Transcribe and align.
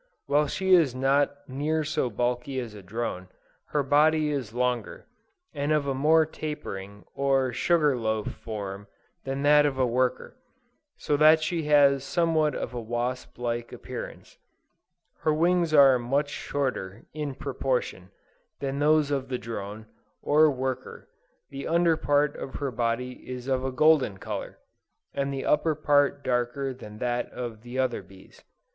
While 0.25 0.47
she 0.47 0.73
is 0.73 0.95
not 0.95 1.47
near 1.47 1.83
so 1.83 2.09
bulky 2.09 2.59
as 2.59 2.73
a 2.73 2.81
drone, 2.81 3.27
her 3.67 3.83
body 3.83 4.31
is 4.31 4.51
longer, 4.51 5.05
and 5.53 5.71
of 5.71 5.85
a 5.85 5.93
more 5.93 6.25
tapering, 6.25 7.05
or 7.13 7.53
sugar 7.53 7.95
loaf 7.95 8.31
form 8.33 8.87
than 9.25 9.43
that 9.43 9.63
of 9.67 9.77
a 9.77 9.85
worker, 9.85 10.35
so 10.97 11.15
that 11.17 11.43
she 11.43 11.65
has 11.65 12.03
somewhat 12.03 12.55
of 12.55 12.73
a 12.73 12.81
wasp 12.81 13.37
like 13.37 13.71
appearance. 13.71 14.39
Her 15.19 15.31
wings 15.35 15.71
are 15.71 15.99
much 15.99 16.31
shorter, 16.31 17.05
in 17.13 17.35
proportion, 17.35 18.09
than 18.59 18.79
those 18.79 19.11
of 19.11 19.29
the 19.29 19.37
drone, 19.37 19.85
or 20.23 20.49
worker; 20.49 21.09
the 21.51 21.67
under 21.67 21.95
part 21.95 22.35
of 22.37 22.55
her 22.55 22.71
body 22.71 23.29
is 23.31 23.47
of 23.47 23.63
a 23.63 23.71
golden 23.71 24.17
color, 24.17 24.57
and 25.13 25.31
the 25.31 25.45
upper 25.45 25.75
part 25.75 26.23
darker 26.23 26.73
than 26.73 26.97
that 26.97 27.31
of 27.31 27.61
the 27.61 27.77
other 27.77 28.01
bees. 28.01 28.43